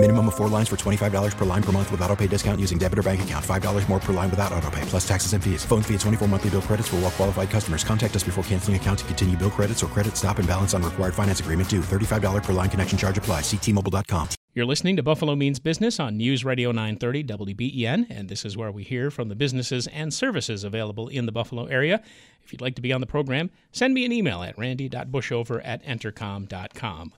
[0.00, 2.78] Minimum of four lines for $25 per line per month with auto pay discount using
[2.78, 3.44] debit or bank account.
[3.44, 5.64] $5 more per line without auto pay, plus taxes and fees.
[5.64, 7.82] Phone fee at 24 monthly bill credits for all well qualified customers.
[7.82, 10.84] Contact us before canceling account to continue bill credits or credit stop and balance on
[10.84, 11.80] required finance agreement due.
[11.80, 13.40] $35 per line connection charge apply.
[13.40, 14.28] Ctmobile.com.
[14.54, 18.70] You're listening to Buffalo Means Business on News Radio 930 WBEN, and this is where
[18.70, 22.00] we hear from the businesses and services available in the Buffalo area.
[22.44, 25.84] If you'd like to be on the program, send me an email at randy.bushover at
[25.84, 27.12] entercom.com.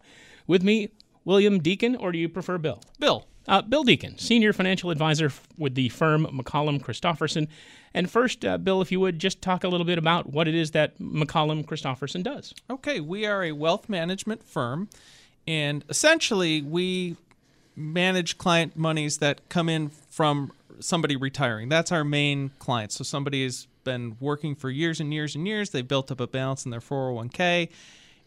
[0.46, 0.88] With me,
[1.24, 2.82] William Deacon, or do you prefer Bill?
[2.98, 3.26] Bill.
[3.48, 7.48] Uh, Bill Deacon, Senior Financial Advisor f- with the firm McCollum Christofferson.
[7.94, 10.54] And first, uh, Bill, if you would just talk a little bit about what it
[10.54, 12.54] is that McCollum Christofferson does.
[12.68, 14.88] Okay, we are a wealth management firm,
[15.46, 17.16] and essentially we
[17.74, 21.68] manage client monies that come in from somebody retiring.
[21.68, 22.92] That's our main client.
[22.92, 25.70] So somebody has been working for years and years and years.
[25.70, 27.68] They built up a balance in their 401k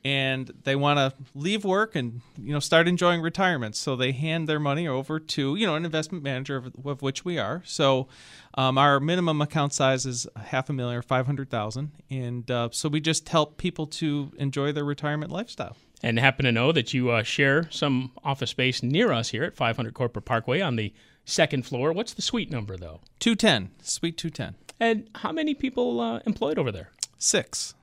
[0.05, 4.47] and they want to leave work and you know start enjoying retirement so they hand
[4.47, 8.07] their money over to you know an investment manager of, of which we are so
[8.55, 12.99] um, our minimum account size is half a million or 500000 and uh, so we
[12.99, 17.23] just help people to enjoy their retirement lifestyle And happen to know that you uh,
[17.23, 20.93] share some office space near us here at 500 Corporate Parkway on the
[21.25, 21.93] second floor.
[21.93, 22.99] What's the suite number, though?
[23.19, 26.89] 210 suite 210 And how many people uh, employed over there?
[27.17, 27.73] six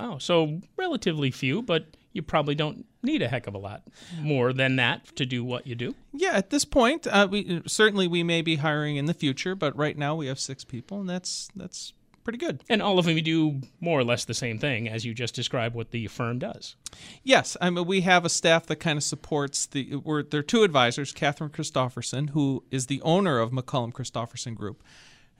[0.00, 3.82] Wow, so relatively few, but you probably don't need a heck of a lot
[4.18, 5.94] more than that to do what you do.
[6.12, 9.74] yeah at this point uh, we certainly we may be hiring in the future but
[9.76, 11.92] right now we have six people and that's that's
[12.24, 15.14] pretty good And all of them do more or less the same thing as you
[15.14, 16.76] just described what the firm does.
[17.22, 19.96] Yes, I mean we have a staff that kind of supports the.
[19.96, 24.82] We're there are two advisors, Catherine Christofferson, who is the owner of McCollum Christofferson Group.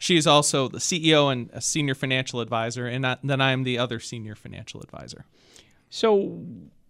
[0.01, 3.65] She is also the CEO and a senior financial advisor, and I, then I am
[3.65, 5.27] the other senior financial advisor.
[5.91, 6.43] So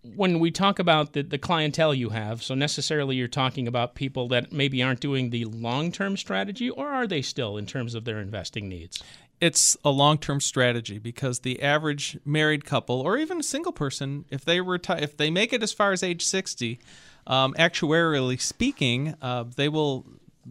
[0.02, 4.28] when we talk about the, the clientele you have, so necessarily you're talking about people
[4.28, 8.04] that maybe aren't doing the long term strategy, or are they still in terms of
[8.04, 9.02] their investing needs?
[9.40, 14.44] It's a long-term strategy because the average married couple, or even a single person, if
[14.44, 16.78] they retire, if they make it as far as age sixty,
[17.26, 20.06] um, actuarially speaking, uh, they will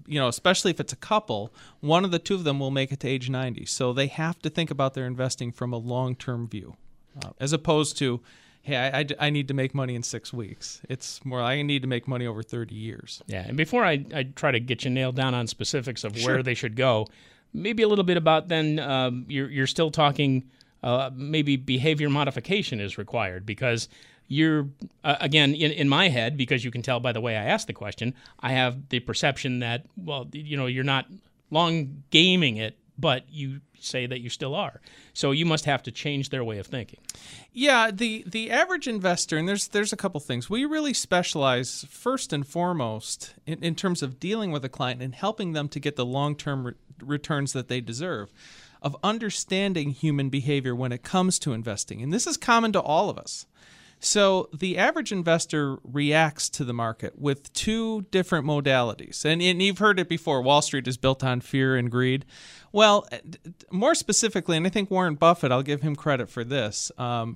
[0.08, 2.92] you know, especially if it's a couple, one of the two of them will make
[2.92, 3.66] it to age 90.
[3.66, 6.76] So they have to think about their investing from a long term view,
[7.24, 8.22] uh, as opposed to,
[8.62, 10.82] hey, I, I, I need to make money in six weeks.
[10.90, 13.22] It's more, I need to make money over 30 years.
[13.28, 16.44] Yeah, and before I, I try to get you nailed down on specifics of where
[16.44, 17.08] they should go,
[17.54, 20.50] maybe a little bit about then um, you're, you're still talking
[20.84, 23.90] uh, maybe behavior modification is required because
[24.30, 24.70] you're,
[25.04, 27.68] uh, again, in, in my head, because you can tell by the way I asked
[27.68, 31.08] the question, I have the perception that, well, you know, you're not
[31.52, 34.82] long gaming it, but you say that you still are.
[35.14, 37.00] So you must have to change their way of thinking.
[37.54, 40.50] Yeah, the the average investor, and there's there's a couple things.
[40.50, 45.16] We really specialize first and foremost in, in terms of dealing with a client and
[45.16, 48.32] helping them to get the long term re- returns that they deserve,
[48.82, 53.10] of understanding human behavior when it comes to investing, and this is common to all
[53.10, 53.46] of us.
[54.00, 59.26] So the average investor reacts to the market with two different modalities.
[59.26, 62.26] And, and you've heard it before Wall Street is built on fear and greed.
[62.72, 63.08] Well,
[63.72, 67.36] more specifically, and I think Warren Buffett, I'll give him credit for this, um,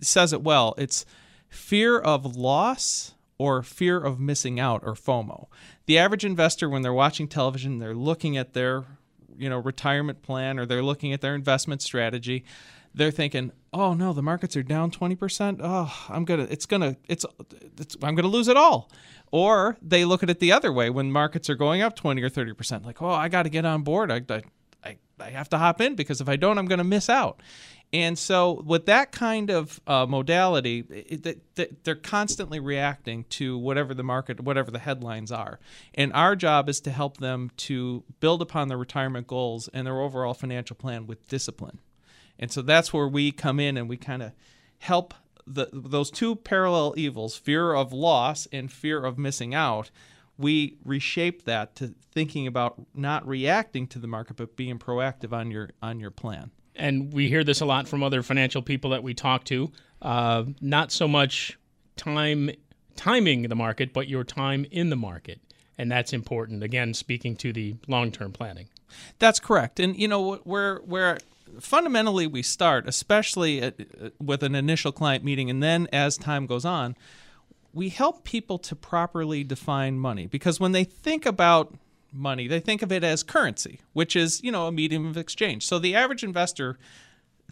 [0.00, 0.74] says it well.
[0.76, 1.06] It's
[1.48, 5.46] fear of loss or fear of missing out or FOMO.
[5.84, 8.84] The average investor, when they're watching television, they're looking at their
[9.38, 12.44] you know retirement plan or they're looking at their investment strategy
[12.96, 15.60] they're thinking, "Oh no, the markets are down 20%.
[15.62, 17.24] Oh, I'm going to it's to it's,
[17.78, 18.90] it's I'm to lose it all."
[19.30, 22.30] Or they look at it the other way when markets are going up 20 or
[22.30, 24.10] 30%, like, "Oh, I got to get on board.
[24.10, 24.22] I,
[24.82, 27.42] I I have to hop in because if I don't, I'm going to miss out."
[27.92, 33.56] And so, with that kind of uh, modality, it, it, it, they're constantly reacting to
[33.56, 35.60] whatever the market, whatever the headlines are.
[35.94, 40.00] And our job is to help them to build upon their retirement goals and their
[40.00, 41.78] overall financial plan with discipline.
[42.38, 44.32] And so that's where we come in and we kind of
[44.78, 45.14] help
[45.46, 49.90] the, those two parallel evils, fear of loss and fear of missing out.
[50.38, 55.50] We reshape that to thinking about not reacting to the market, but being proactive on
[55.50, 56.50] your on your plan.
[56.74, 59.72] and we hear this a lot from other financial people that we talk to.
[60.02, 61.58] Uh, not so much
[61.96, 62.50] time
[62.96, 65.40] timing the market, but your time in the market,
[65.78, 66.62] and that's important.
[66.62, 68.68] Again, speaking to the long term planning.
[69.18, 69.80] That's correct.
[69.80, 71.18] And you know where where
[71.60, 73.80] fundamentally we start, especially at,
[74.20, 76.96] with an initial client meeting, and then as time goes on,
[77.72, 81.74] we help people to properly define money because when they think about
[82.12, 85.66] money, they think of it as currency, which is, you know, a medium of exchange.
[85.66, 86.78] So the average investor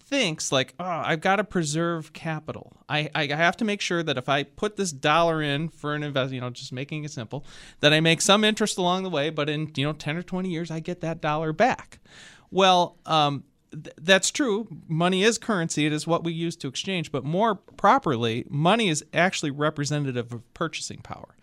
[0.00, 2.73] thinks like, oh, I've got to preserve capital.
[2.88, 6.02] I, I have to make sure that if I put this dollar in for an
[6.02, 7.44] invest, you know, just making it simple,
[7.81, 10.49] that I make some interest along the way, but in you know 10 or 20
[10.49, 12.00] years, I get that dollar back.
[12.50, 13.44] Well, um,
[13.75, 14.69] th- that's true.
[14.88, 15.87] Money is currency.
[15.87, 17.12] It is what we use to exchange.
[17.12, 21.37] But more properly, money is actually representative of purchasing power.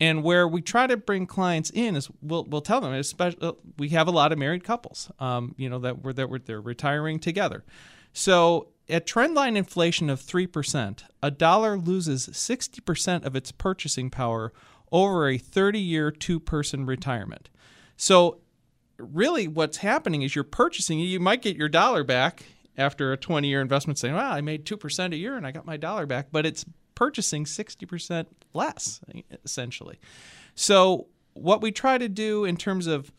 [0.00, 3.52] And where we try to bring clients in is we'll, we'll tell them, especially uh,
[3.78, 6.60] we have a lot of married couples, um, you know, that we're that we're, they're
[6.60, 7.64] retiring together.
[8.12, 14.52] So at trendline inflation of 3%, a dollar loses 60% of its purchasing power
[14.92, 17.48] over a 30 year two person retirement.
[17.96, 18.40] So,
[18.98, 22.44] really, what's happening is you're purchasing, you might get your dollar back
[22.76, 25.66] after a 20 year investment saying, well, I made 2% a year and I got
[25.66, 26.64] my dollar back, but it's
[26.94, 29.00] purchasing 60% less,
[29.44, 29.98] essentially.
[30.54, 33.10] So, what we try to do in terms of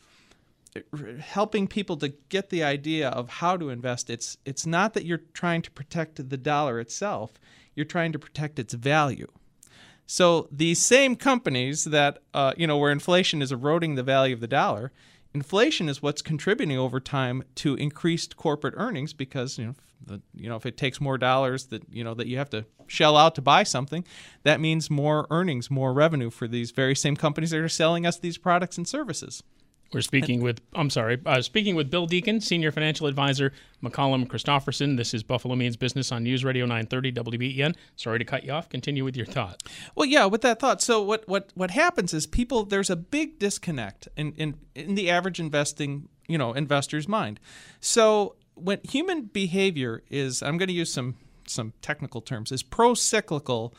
[1.19, 5.21] helping people to get the idea of how to invest it's it's not that you're
[5.33, 7.33] trying to protect the dollar itself
[7.75, 9.27] you're trying to protect its value
[10.05, 14.41] so these same companies that uh, you know where inflation is eroding the value of
[14.41, 14.91] the dollar
[15.35, 20.47] inflation is what's contributing over time to increased corporate earnings because you know the, you
[20.47, 23.35] know if it takes more dollars that you know that you have to shell out
[23.35, 24.05] to buy something
[24.43, 28.17] that means more earnings more revenue for these very same companies that are selling us
[28.17, 29.43] these products and services
[29.93, 33.53] we're speaking with, I'm sorry, uh, speaking with Bill Deacon, Senior Financial Advisor,
[33.83, 34.97] McCollum Christofferson.
[34.97, 37.75] This is Buffalo Means Business on News Radio 930 WBEN.
[37.95, 38.67] Sorry to cut you off.
[38.67, 39.61] Continue with your thought.
[39.95, 40.81] Well, yeah, with that thought.
[40.81, 45.09] So what what what happens is people there's a big disconnect in in, in the
[45.09, 47.39] average investing, you know, investor's mind.
[47.79, 51.15] So when human behavior is, I'm going to use some
[51.47, 53.73] some technical terms, is pro-cyclical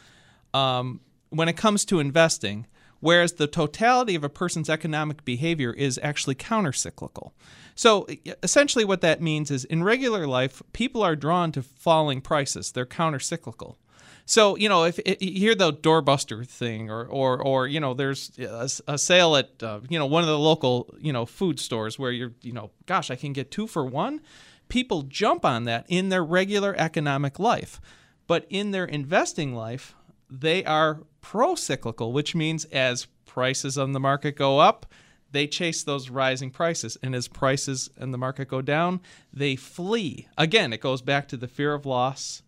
[0.54, 1.00] um,
[1.30, 2.66] when it comes to investing
[3.00, 7.32] whereas the totality of a person's economic behavior is actually countercyclical.
[7.74, 8.06] So
[8.42, 12.86] essentially, what that means is in regular life, people are drawn to falling prices, they're
[12.86, 13.76] countercyclical.
[14.24, 18.36] So you know, if, you hear the doorbuster thing, or or or you know, there's
[18.38, 21.98] a, a sale at uh, you know one of the local you know food stores
[21.98, 24.20] where you're you know, gosh, I can get two for one.
[24.68, 27.80] People jump on that in their regular economic life,
[28.26, 29.94] but in their investing life,
[30.28, 34.86] they are pro cyclical, which means as prices on the market go up,
[35.32, 36.96] they chase those rising prices.
[37.02, 39.00] And as prices in the market go down,
[39.32, 40.28] they flee.
[40.38, 42.44] Again, it goes back to the fear of loss,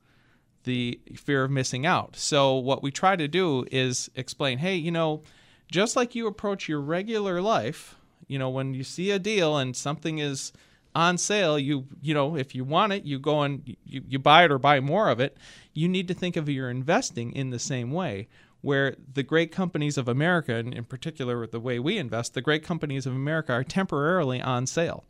[0.63, 2.15] the fear of missing out.
[2.15, 5.25] So, what we try to do is explain hey, you know,
[5.69, 7.97] just like you approach your regular life,
[8.29, 10.53] you know, when you see a deal and something is
[10.95, 14.45] on sale, you you know, if you want it, you go and you, you buy
[14.45, 15.37] it or buy more of it.
[15.75, 18.29] You need to think of your investing in the same way,
[18.61, 22.65] where the great companies of America, and in particular the way we invest, the great
[22.65, 25.05] companies of America are temporarily on sale.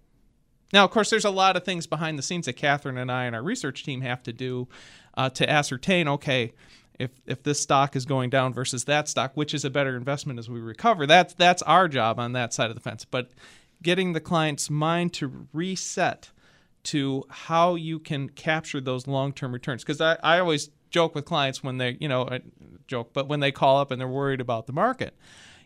[0.72, 3.24] Now, of course, there's a lot of things behind the scenes that Catherine and I
[3.24, 4.68] and our research team have to do
[5.14, 6.08] uh, to ascertain.
[6.08, 6.52] Okay,
[6.98, 10.38] if if this stock is going down versus that stock, which is a better investment
[10.38, 11.06] as we recover?
[11.06, 13.06] That's that's our job on that side of the fence.
[13.06, 13.30] But
[13.82, 16.30] getting the client's mind to reset
[16.84, 21.62] to how you can capture those long-term returns because I, I always joke with clients
[21.62, 22.28] when they you know
[22.86, 25.14] joke but when they call up and they're worried about the market.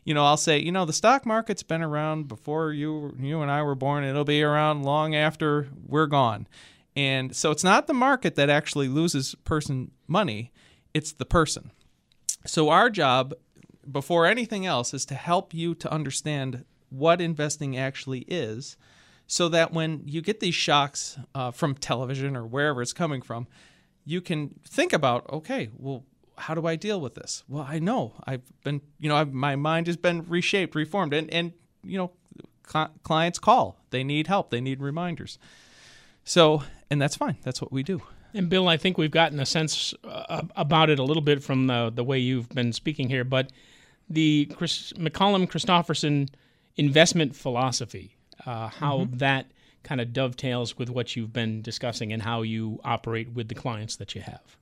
[0.05, 3.53] You know i'll say you know the stock market's been around before you you and
[3.53, 6.47] i were born it'll be around long after we're gone.
[6.95, 10.53] And so it's not the market that actually loses person money
[10.95, 11.71] it's the person.
[12.47, 13.35] So our job
[13.91, 18.77] before anything else is to help you to understand what investing actually is
[19.27, 23.47] so that when you get these shocks uh, from television or wherever it's coming from,
[24.05, 26.05] you can think about, okay, well,
[26.37, 27.45] how do I deal with this?
[27.49, 31.33] Well, I know I've been, you know, I've, my mind has been reshaped, reformed, and
[31.33, 31.53] and
[31.85, 32.13] you know,
[32.67, 35.39] cl- clients call, they need help, they need reminders.
[36.25, 37.37] So, and that's fine.
[37.43, 38.03] That's what we do.
[38.35, 41.67] And Bill, I think we've gotten a sense uh, about it a little bit from
[41.67, 43.53] the the way you've been speaking here, but
[44.09, 46.29] the Chris, McCollum Christofferson
[46.77, 48.17] investment philosophy,
[48.47, 49.19] uh, how mm-hmm.
[49.19, 49.47] that
[49.83, 53.97] kind of dovetails with what you've been discussing and how you operate with the clients
[53.97, 54.57] that you have.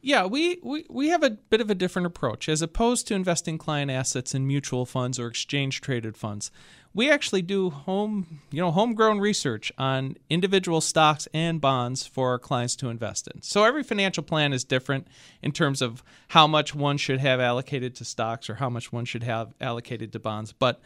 [0.00, 2.48] Yeah, we, we, we have a bit of a different approach.
[2.48, 6.50] As opposed to investing client assets in mutual funds or exchange traded funds,
[6.92, 12.38] we actually do home, you know, homegrown research on individual stocks and bonds for our
[12.38, 13.42] clients to invest in.
[13.42, 15.08] So every financial plan is different
[15.42, 19.06] in terms of how much one should have allocated to stocks or how much one
[19.06, 20.52] should have allocated to bonds.
[20.52, 20.80] But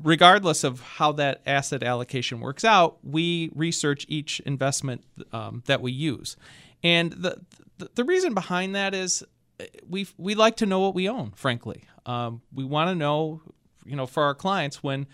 [0.00, 5.92] regardless of how that asset allocation works out, we research each investment um, that we
[5.92, 6.36] use.
[6.82, 7.40] And the,
[7.78, 9.24] the, the reason behind that is
[9.88, 11.32] we we like to know what we own.
[11.34, 13.42] Frankly, um, we want to know,
[13.84, 15.06] you know, for our clients when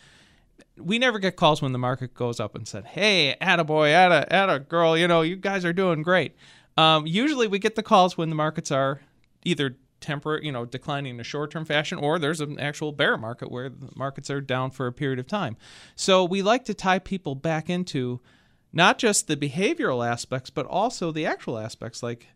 [0.76, 4.60] we never get calls when the market goes up and said, "Hey, attaboy, atta, atta
[4.60, 6.36] girl, you know, you guys are doing great."
[6.76, 9.00] Um, usually, we get the calls when the markets are
[9.44, 13.50] either temporary, you know, declining in a short-term fashion, or there's an actual bear market
[13.50, 15.56] where the markets are down for a period of time.
[15.96, 18.20] So we like to tie people back into
[18.72, 22.26] not just the behavioral aspects, but also the actual aspects, like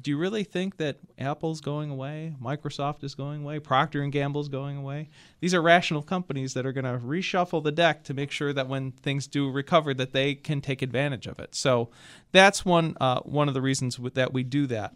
[0.00, 4.48] do you really think that Apple's going away, Microsoft is going away, Procter and Gamble's
[4.48, 5.08] going away?
[5.40, 8.68] These are rational companies that are going to reshuffle the deck to make sure that
[8.68, 11.54] when things do recover, that they can take advantage of it.
[11.54, 11.90] So
[12.32, 14.94] that's one uh, one of the reasons that we do that.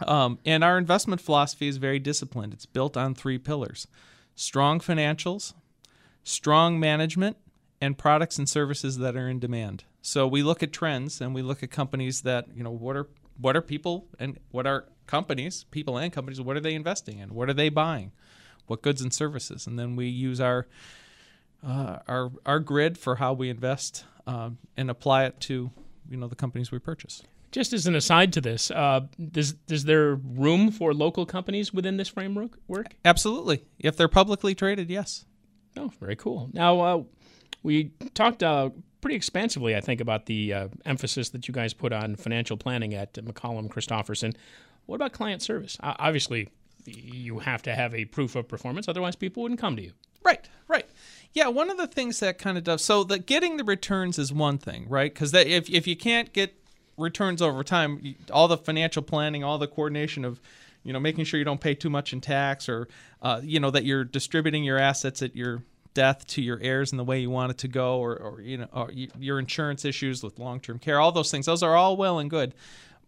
[0.00, 2.52] Um, and our investment philosophy is very disciplined.
[2.52, 3.86] It's built on three pillars:
[4.34, 5.54] strong financials,
[6.22, 7.36] strong management,
[7.80, 9.84] and products and services that are in demand.
[10.02, 13.08] So we look at trends and we look at companies that you know what are
[13.40, 17.34] what are people and what are companies, people and companies, what are they investing in?
[17.34, 18.12] What are they buying?
[18.66, 19.66] What goods and services?
[19.66, 20.66] And then we use our
[21.66, 25.70] uh, our our grid for how we invest um, and apply it to
[26.08, 27.22] you know the companies we purchase.
[27.50, 29.00] Just as an aside to this, uh,
[29.32, 32.58] does is there room for local companies within this framework?
[32.68, 33.64] Work absolutely.
[33.78, 35.24] If they're publicly traded, yes.
[35.76, 36.50] Oh, very cool.
[36.52, 37.02] Now uh,
[37.62, 41.92] we talked uh, pretty expansively, I think, about the uh, emphasis that you guys put
[41.92, 44.34] on financial planning at McCollum Christofferson.
[44.86, 45.76] What about client service?
[45.80, 46.48] Uh, obviously,
[46.84, 49.92] you have to have a proof of performance, otherwise, people wouldn't come to you.
[50.24, 50.86] Right, right.
[51.32, 54.32] Yeah, one of the things that kind of does so that getting the returns is
[54.32, 55.12] one thing, right?
[55.12, 56.54] Because if if you can't get
[56.98, 60.40] returns over time, all the financial planning, all the coordination of
[60.84, 62.88] you know making sure you don't pay too much in tax or
[63.22, 65.62] uh, you know that you're distributing your assets at your
[65.94, 68.58] death to your heirs in the way you want it to go, or, or you
[68.58, 71.46] know, or your insurance issues with long-term care, all those things.
[71.46, 72.54] Those are all well and good.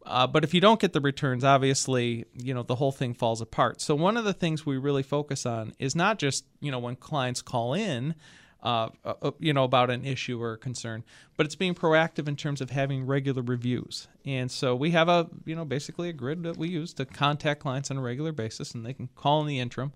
[0.05, 3.41] Uh, but if you don't get the returns, obviously, you know, the whole thing falls
[3.41, 3.81] apart.
[3.81, 6.97] So one of the things we really focus on is not just, you know, when
[6.97, 8.15] clients call in,
[8.63, 11.05] uh, uh, uh you know, about an issue or a concern,
[11.37, 14.09] but it's being proactive in terms of having regular reviews.
[14.25, 17.61] And so we have a, you know, basically a grid that we use to contact
[17.61, 19.93] clients on a regular basis, and they can call in the interim.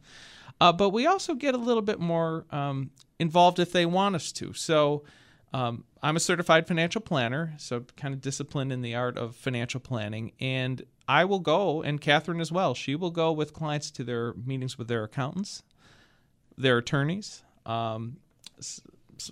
[0.61, 4.33] Uh, but we also get a little bit more um, involved if they want us
[4.33, 4.53] to.
[4.53, 5.05] So
[5.53, 9.81] um, I'm a certified financial planner, so kind of disciplined in the art of financial
[9.81, 10.33] planning.
[10.41, 14.35] And I will go, and Catherine as well, she will go with clients to their
[14.35, 15.63] meetings with their accountants,
[16.59, 17.43] their attorneys.
[17.67, 18.17] Um,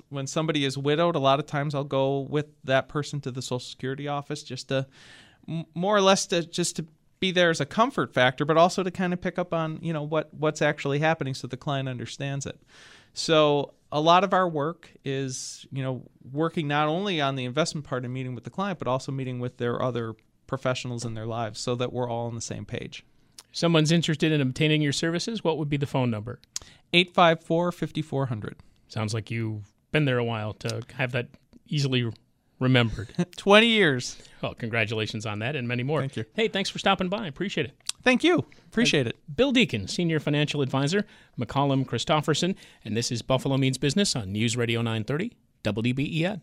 [0.08, 3.42] when somebody is widowed, a lot of times I'll go with that person to the
[3.42, 4.86] Social Security office just to
[5.74, 6.86] more or less to just to
[7.20, 9.92] be there as a comfort factor, but also to kind of pick up on you
[9.92, 12.60] know what what's actually happening so the client understands it.
[13.14, 16.02] So a lot of our work is you know
[16.32, 19.40] working not only on the investment part and meeting with the client, but also meeting
[19.40, 20.14] with their other
[20.46, 23.04] professionals in their lives so that we're all on the same page.
[23.52, 25.44] Someone's interested in obtaining your services.
[25.44, 26.40] What would be the phone number?
[26.92, 28.56] 854 5400.
[28.92, 31.28] Sounds like you've been there a while to have that
[31.66, 32.12] easily
[32.60, 33.08] remembered.
[33.38, 34.18] 20 years.
[34.42, 36.00] Well, congratulations on that and many more.
[36.00, 36.26] Thank you.
[36.34, 37.26] Hey, thanks for stopping by.
[37.26, 37.72] Appreciate it.
[38.02, 38.44] Thank you.
[38.66, 39.16] Appreciate uh, it.
[39.34, 41.06] Bill Deacon, Senior Financial Advisor,
[41.40, 45.32] McCollum Christofferson, and this is Buffalo Means Business on News Radio 930,
[45.64, 46.42] WBEN.